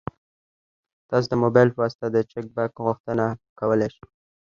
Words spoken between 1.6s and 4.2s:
په واسطه د چک بک غوښتنه کولی شئ.